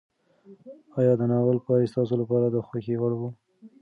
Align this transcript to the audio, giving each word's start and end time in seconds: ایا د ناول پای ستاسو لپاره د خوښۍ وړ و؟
ایا 0.99 1.13
د 1.17 1.21
ناول 1.31 1.57
پای 1.65 1.89
ستاسو 1.91 2.13
لپاره 2.21 2.45
د 2.49 2.57
خوښۍ 2.67 2.95
وړ 2.99 3.13
و؟ 3.19 3.21